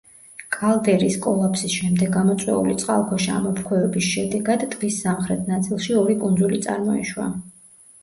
[0.53, 7.33] კალდერის კოლაფსის შემდეგ გამოწვეული წყალქვეშა ამოფრქვევების შედეგად ტბის სამხრეთ ნაწილში ორი კუნძული წარმოიშვა.